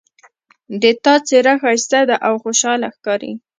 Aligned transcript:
د 0.81 0.83
تا 1.03 1.13
څېره 1.27 1.53
ښایسته 1.61 1.99
ده 2.09 2.15
او 2.27 2.33
خوشحاله 2.43 2.87
ښکاري 2.95 3.31